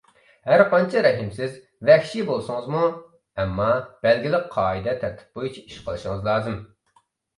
ھەر 0.51 0.61
قانچە 0.69 1.01
رەھىمسىز، 1.05 1.57
ۋەھشىي 1.89 2.25
بولسىڭىزمۇ، 2.29 2.81
ئەمما 3.43 3.67
بەلگىلىك 4.07 4.49
قائىدە، 4.57 4.97
تەرتىپ 5.05 5.41
بويىچە 5.41 5.67
ئىش 5.69 5.81
قىلىشىڭىز 5.91 6.27
لازىم. 6.31 6.57